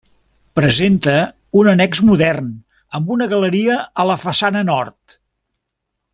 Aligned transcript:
Presenta 0.59 1.13
un 1.59 1.69
annex 1.73 2.01
modern 2.07 2.47
amb 3.01 3.13
una 3.17 3.27
galeria 3.35 3.77
a 4.05 4.07
la 4.13 4.17
façana 4.25 4.65
nord. 4.73 5.19